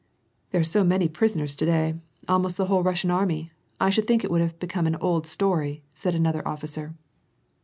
[0.51, 1.93] ''There are so many prisoners to day;
[2.27, 5.81] almost the whole loflsian army, I should think it would have become an old iloiy,"
[5.93, 6.95] said another officer.